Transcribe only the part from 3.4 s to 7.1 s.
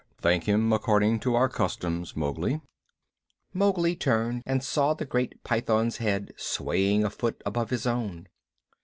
Mowgli turned and saw the great Python's head swaying a